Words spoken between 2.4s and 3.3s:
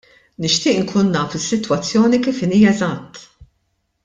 inhi eżatt.